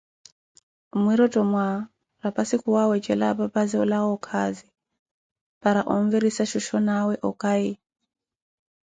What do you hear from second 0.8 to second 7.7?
Mmwirothomwa, raphassi khuwaawetja apapaze oolawa okazi, para onvirissa shoshonawe okay